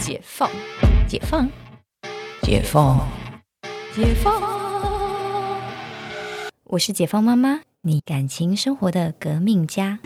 [0.00, 0.50] 解放，
[1.06, 1.46] 解放，
[2.42, 3.06] 解放，
[3.94, 4.42] 解放。
[6.64, 9.98] 我是解放妈妈，你感情生活的革命家。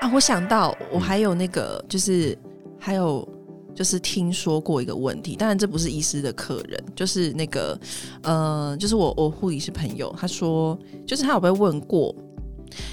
[0.00, 2.36] 啊，我想到我还有那个，就是
[2.80, 3.28] 还有
[3.74, 7.78] 就是听说过一个问题，当然这不是医师的客人，就是那个
[8.22, 12.14] 呃，就是我我护理师朋友，他说就是他有被问过。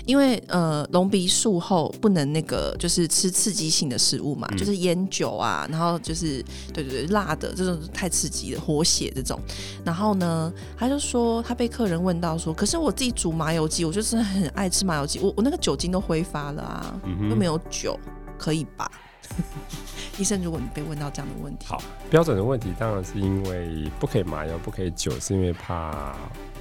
[0.06, 9.40] 因为呃，隆鼻术后不能那个，就是吃刺激性的食物嘛，就是烟酒啊，然后就是对对对，辣的这种太刺激了，活血这种。
[9.84, 18.00] 然后呢，他就说他被客人问到说，可是我自己煮麻油鸡，我就真的很爱吃麻油鸡，我我那个酒精都挥发了啊，又没有酒，
[18.38, 18.90] 可以吧？
[20.18, 25.90] 医生，如果你被问到这样的问题，好，标准的问题当然是因为不可以麻油，不可以酒，是因为怕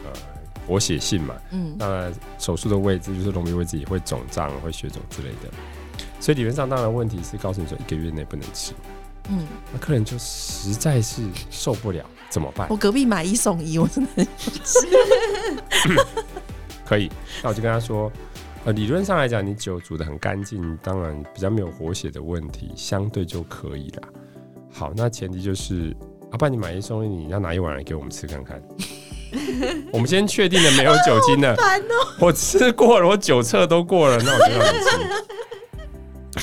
[0.04, 0.12] 呃。
[0.66, 5.50] 活血性嘛，嗯，当然手术的位置就是隆鼻位置也会肿胀、会血肿之类的，
[6.20, 8.72] 所以理论上当然问题是告诉你说一个月内不能吃，
[9.28, 12.66] 嗯，那客人就实在是受不了，怎么办？
[12.70, 14.24] 我隔壁买一送一，我真的
[14.64, 14.86] 吃。
[16.84, 17.10] 可以，
[17.42, 18.10] 那我就跟他说，
[18.64, 24.02] 呃，理论上来讲，你酒煮的很干净，当然比较没有活血的问题，相对就可以了。
[24.70, 25.96] 好，那前提就是，
[26.30, 28.62] 阿爸，你买一送一，你要拿一碗来给我们吃看看。
[29.92, 31.56] 我们先确定了没有酒精的，
[32.20, 35.24] 我吃过了，我酒测都过了，那我就让你吃。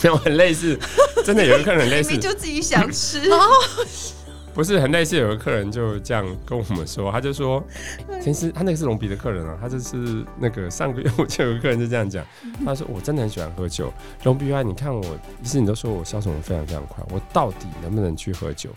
[0.03, 0.79] 没有很类似，
[1.25, 3.21] 真的有个客人很类似，就自己想吃，
[4.55, 5.17] 不是很类似。
[5.17, 7.61] 有个客人就这样跟我们说，他就说，
[8.21, 12.25] 其实他那个是隆鼻的客人啊，他就是那个上个月我就有个客人就这样讲，
[12.65, 15.03] 他说我真的很喜欢喝酒，隆鼻啊，你看我，
[15.43, 18.69] 其实你都说我消肿的非常非常快，我到底能不能去喝酒？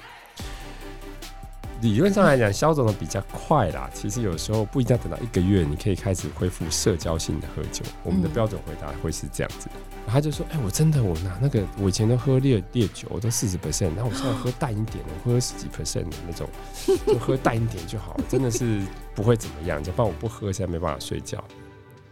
[1.80, 3.90] 理论上来讲，消肿的比较快啦。
[3.92, 7.84] 其实有时候不一定要等到一个月，你可以开始恢复社交性的喝酒。
[8.02, 9.68] 我们的标准回答会是这样子。
[10.06, 16.48] 他就说：“哎，我真的，我拿那个，我以前都喝烈烈酒，我都四十 percent，然后我现在喝淡一点，我喝十几 percent 的那种，
[17.06, 18.80] 就喝淡一点就好了，真的是
[19.14, 19.82] 不会怎么样。
[19.82, 21.42] 就不然我不喝，现在没办法睡觉。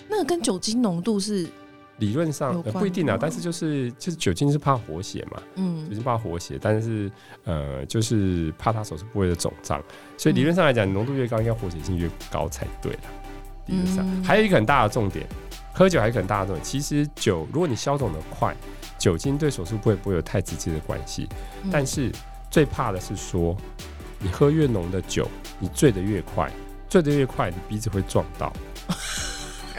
[0.09, 1.49] 那个跟酒精浓度是？”
[2.03, 7.09] 理论上不一定啊，但是就是就是酒精是怕活血嘛，嗯，酒精怕活血，但是
[7.45, 9.81] 呃就是怕它手术部位的肿胀，
[10.19, 13.01] 所以理论上来讲，浓度越高，应该活血性越高才对了。
[13.67, 14.05] 理论上。
[14.25, 15.25] 还有一个很大的重点，
[15.73, 18.53] 喝酒还有一个很大的重点，其实酒如果你消肿的快，
[18.99, 21.29] 酒精对手术部位不会有太直接的关系，
[21.71, 22.11] 但是
[22.51, 23.57] 最怕的是说
[24.19, 25.29] 你喝越浓的酒，
[25.61, 26.51] 你醉得越快，
[26.89, 28.53] 醉得越快，你鼻子会撞到。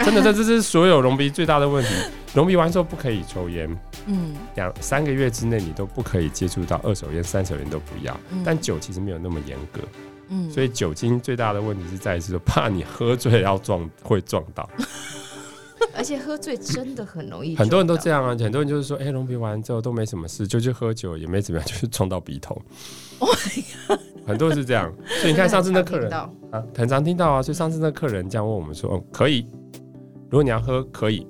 [0.04, 1.90] 真的，这这是所有隆鼻最大的问题。
[2.36, 3.70] 隆鼻完之后不可以抽烟，
[4.08, 8.20] 嗯，两三个月之内你都不可以接触到二手烟、三手烟都不要。
[8.44, 9.82] 但酒其实没有那么严格，
[10.30, 14.68] 嗯，所以酒精最大的问题是在于说怕你喝醉要撞会撞到，
[15.96, 17.56] 而且喝醉真的很容易。
[17.56, 22.60] 很多人都这样啊，很多人就是说，哎，隆鼻完之后都没什么事，就去喝酒也没怎么样，就是撞到鼻头。
[24.26, 24.92] 很多人是这样，
[25.22, 26.28] 所以你看上次那客人啊，
[26.76, 29.46] 很常听到啊，所以上次那客人这样问我们说，哦，可以。
[30.34, 31.28] 如果你要喝，可以，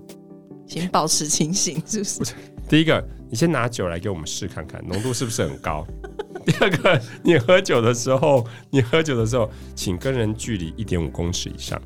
[0.65, 2.33] 请保持清醒，是不是？
[2.69, 5.85] 第一个，你先拿酒来给我们试看看，浓度是不是很高？
[6.47, 11.81] 第二个，你喝酒的时候，你喝酒的时候，请跟人距离一点五公尺以上，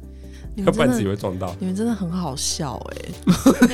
[0.66, 1.56] 要不然自己会撞到。
[1.60, 2.98] 你们真的很好笑哎！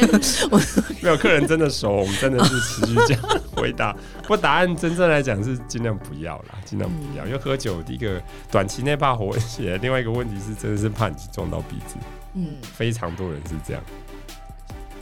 [1.02, 3.24] 没有客人真的熟，我们真的是持续这样
[3.56, 3.94] 回答。
[4.22, 7.26] 不过答案真正来讲是尽量不要啦，尽量不要。
[7.26, 11.96] 因为喝酒，第一个短期内怕活血，另外一个问题是真的是怕你撞到鼻子。
[12.36, 13.84] 嗯，非常多人是这样。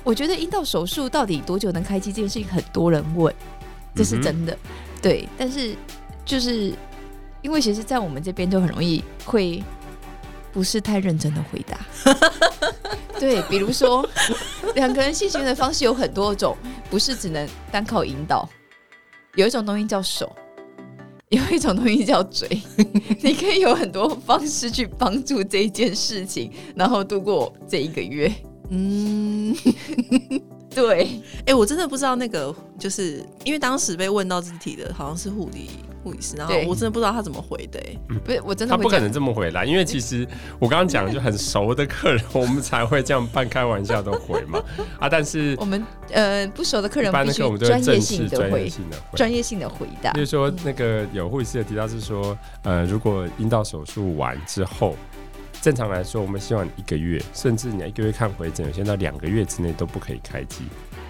[0.03, 3.33] 我觉得阴道手术到底多久能开机这件事情，很多人问，
[3.95, 4.57] 这是真的。
[5.01, 5.75] 对，但是
[6.25, 6.73] 就是
[7.41, 9.63] 因为其实，在我们这边就很容易会
[10.51, 11.79] 不是太认真的回答。
[13.19, 14.07] 对，比如说
[14.75, 16.57] 两个人性行的方式有很多种，
[16.89, 18.49] 不是只能单靠引导，
[19.35, 20.31] 有一种东西叫手。
[21.29, 22.45] 有一种东西叫嘴，
[23.23, 28.29] 你可以有很多方式去帮助这一件事情，然后度过这一个月。
[28.69, 29.55] 嗯，
[30.73, 31.21] 对。
[31.45, 35.69] 哎，我真的不知道那个，就是因为当时被问到这题的，好像是护理。
[36.03, 37.79] 护士，然后我真的不知道他怎么回的，
[38.25, 40.27] 不是我真的他不可能这么回来，因为其实
[40.57, 44.59] 我刚刚讲就很熟的客人， 我们才会这样半开玩笑的回嘛
[44.99, 54.95] 啊，但是我们呃不熟的客人，一般的客我们都会正式专业性的专业性的回答，就是说那个有护士的提到是说，呃，如果阴道手术完之后，
[55.61, 60.63] 正常来说，我们希望一个月，甚至你一个月看回诊，有些到两个月之内都不可以开机，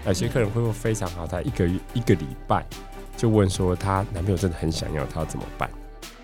[0.06, 2.66] 有些客人恢复非常好，他一个月一个礼拜。
[3.18, 5.70] 就问说，她男朋友真的很想要，她要怎么办？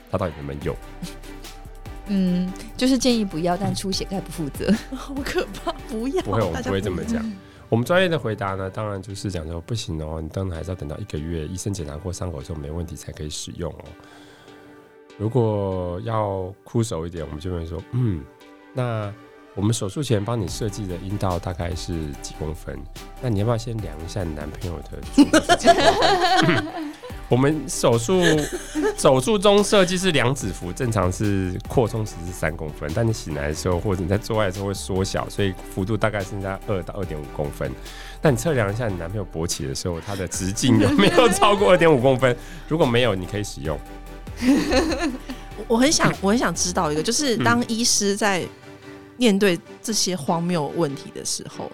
[0.09, 0.75] 她到底能不能用？
[2.07, 5.71] 嗯，就是建议不要，但出血概不负责， 好可怕！
[5.88, 7.23] 不要，不会，我们不会这么讲。
[7.69, 13.85] 我们专业的回答呢，当然就是讲说不行哦，你当然还是要等到一个月，医生检查过伤口之后没问题才可以使用哦。
[15.18, 18.24] 如果要枯手一点，我们就会说，嗯，
[18.74, 19.12] 那
[19.56, 22.78] 我们手术前帮你设计的阴道大概是几公分？
[23.19, 26.64] 那你要不要先量一下你男朋友的？
[27.30, 28.22] 我们手术
[28.96, 37.69] 手术中设计是两指幅，正常是扩充值是三公分，但你醒来的时候或者你在做爱的时候会缩小，所以幅度大概剩下二到二点五公分。
[38.22, 42.34] 但你测量一下你男朋友勃起的时候，它的直径有没有超过二点五公分？
[42.68, 43.78] 如果没有，你可以使用。
[45.68, 48.45] 我很想，我很想知道一个，就是当医师在
[49.18, 51.72] 面对这些荒谬问题的时候，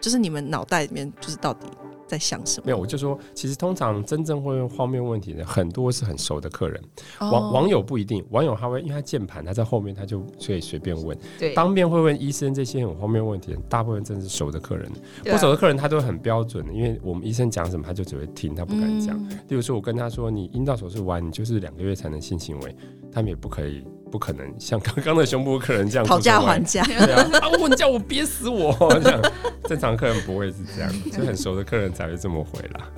[0.00, 1.66] 就是你们脑袋里面就是到底。
[2.06, 2.66] 在想什么？
[2.66, 6.80] 没有，我就说，其实通常真正会问荒谬问题的，很多是很熟的客人。
[7.20, 11.16] 网网友不一定，网友他会因为他键盘他在后面，他就可以随便问。
[11.38, 14.90] 对，当面会问医生这些很荒谬问题，大部分真的是熟的客人。
[15.24, 19.18] 不熟的客人他都很标准的，因为我们医生讲什么，他就只会听，他不敢讲。
[19.28, 22.76] 例如说，我跟他说，你阴道手术完，你就是两个月才能性行为，
[23.12, 23.84] 他们也不可以。
[24.16, 28.74] 不可能像刚刚的胸部客人这样讨价还价，对啊，啊，我叫我憋死我
[29.04, 29.20] 这样，
[29.64, 32.90] 正常客人不会是这样，就很熟的客人才会这么回啦。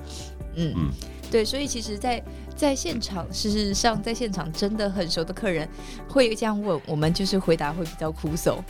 [0.55, 0.73] 嗯。
[0.77, 0.89] 嗯，
[1.29, 2.23] 对，所以其实，在
[2.55, 5.67] 在现场，事实上，在现场真的很熟的客人
[6.07, 8.63] 会这样问，我们就是回答会比较苦手。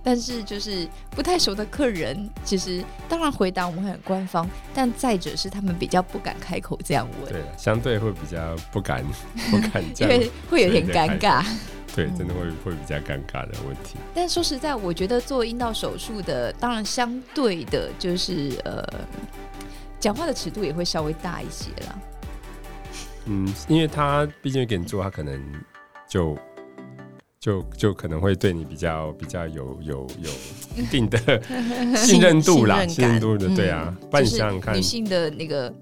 [0.00, 9.04] 但是就是不太熟的客人，其实当然回答我们会很官方，但再者是他们比较不敢开口这样问，对，相对会比较不敢
[9.50, 11.44] 不敢，因为会有点尴尬。
[11.98, 13.96] 对，真的会会比较尴尬的问题。
[14.14, 18.84] 但说实在，我觉得做阴道手术的，当然相对的，就是呃，
[19.98, 21.98] 讲话的尺度也会稍微大一些啦。
[23.24, 25.42] 嗯，因为他毕竟给你做，他可能
[26.08, 26.38] 就
[27.40, 30.30] 就就可能会对你比较比较有有有
[30.76, 31.18] 一定的
[31.98, 33.92] 信任度啦，信任度的，对啊。
[34.08, 35.74] 不然你想想看，女性的那个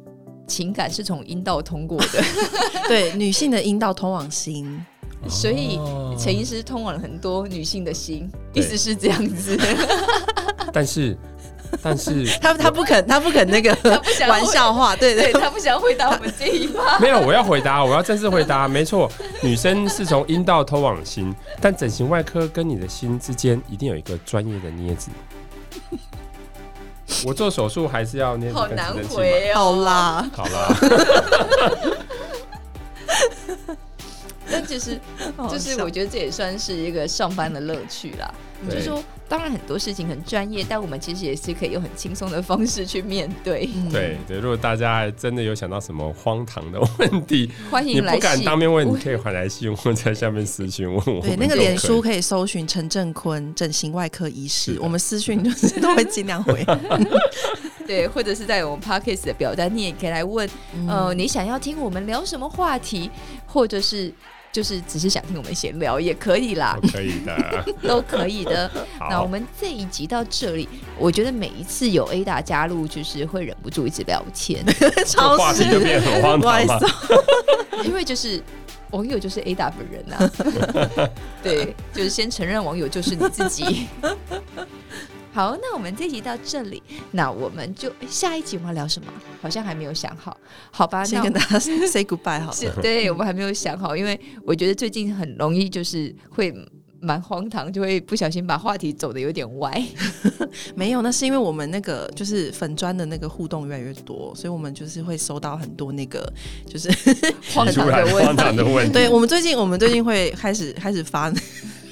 [0.46, 2.24] 情感是从阴道通过的，
[2.88, 4.82] 对，女性的阴道通往心。
[5.28, 5.78] 所以
[6.18, 9.58] 陈医师通往了很多女性的心，意思是这样子。
[10.72, 11.16] 但是，
[11.82, 13.76] 但是 他他不肯，他不肯那个
[14.28, 16.98] 玩笑话，对对，他不想回答我们这一趴。
[16.98, 18.68] 没有，我要回答，我要正式回答。
[18.68, 19.10] 没错，
[19.42, 25.10] 女生是从阴道通往心，但整形外科跟你的心之间一定有一个专业的镊子。
[27.24, 30.76] 我做手术还是要捏好难回哦，好啦，好啦。
[34.56, 34.98] 但其实，
[35.50, 38.32] 就是我觉得这也算是一个上班的乐趣啦。
[38.70, 43.68] 就是说，当然很多事情很专业，但我们其实也是可以用很轻松的方式去面对。
[43.92, 51.20] 对对，如果大家真的有想到什么荒唐的问题， 欢迎来不敢当面问，你可以来信或在下面私信问我。
[51.20, 56.64] 对，那个脸书可以搜寻陈正坤整形外科医师，我们私讯就是都会尽量回。
[57.86, 60.48] 对，或者是在我们 Parkes 的表单，你也可以来问。
[60.88, 63.10] 呃，你想要听我们聊什么话题，
[63.46, 64.10] 或者是。
[64.56, 68.70] 就是只是想听我们闲聊也可以啦， 可以的， 都可以的。
[69.10, 70.66] 那我们这一集到这里，
[70.98, 74.64] 我觉得每一次有 Ada 加入，就是会忍不住一直聊天，
[75.06, 76.78] 超话题就变很荒唐嘛。
[77.84, 78.42] 因为就是
[78.92, 81.10] 网友就是 Ada 本人呐，
[81.42, 83.88] 对，就是先承认网友就是你自己。
[85.36, 89.12] 好，那我们这集到这里，那我们就下一集我们要聊什么？
[89.42, 90.34] 好像还没有想好，
[90.70, 91.04] 好吧？
[91.04, 92.80] 先跟大家 say goodbye 好了。
[92.80, 96.50] 对，我们还没有想好，因为我觉得最近很容易就是会
[97.02, 99.84] 蛮荒唐，就会不小心把话题走的有点歪。
[100.74, 106.32] 没有，那是因为我们那个就是粉砖的那个互动越来越多，所以我们就是会收到很多那个
[106.66, 106.88] 就是
[107.52, 107.66] 荒
[108.34, 108.92] 唐的问题。
[108.94, 111.30] 对，我们最近我们最近会开始开始发，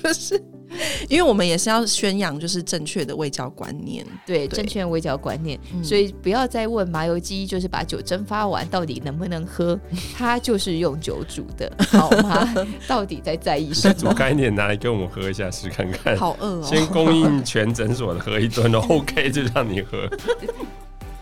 [0.02, 0.42] 就是。
[1.08, 9.78] 因为我们也是要宣扬就是正确的味教观念，对正确的味教观念，所以不要再问麻油鸡，就是把酒蒸发完到底能不能喝，
[10.16, 12.54] 它就是用酒煮的， 好吗？
[12.86, 13.94] 到底在在意什么？
[13.94, 16.62] 煮概念拿来给我们喝一下试看看，好饿哦！
[16.64, 20.08] 先供应全诊所的喝一顿，OK 就让你喝，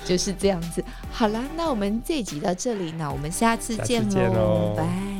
[0.04, 0.82] 就是这样子。
[1.10, 5.11] 好啦，那我们这集到这里，那我们下次见喽，拜。